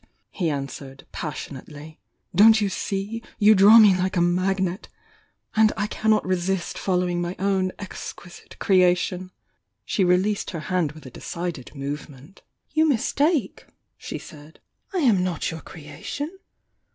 [0.31, 1.99] he answered, passionately.
[2.33, 3.21] "Don't you see?
[3.37, 4.89] You draw me like a magnet!—
[5.55, 9.29] and I cannot resist following my own exquisite crea tion!",,
[9.85, 12.41] She released her hand with a decided movement.
[12.71, 14.59] "You mistake!" she said—
[14.91, 16.35] "I am not your crea tion.